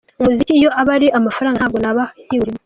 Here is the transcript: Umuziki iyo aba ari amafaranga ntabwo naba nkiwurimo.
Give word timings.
Umuziki 0.21 0.51
iyo 0.59 0.69
aba 0.81 0.91
ari 0.97 1.07
amafaranga 1.17 1.57
ntabwo 1.59 1.77
naba 1.83 2.03
nkiwurimo. 2.25 2.59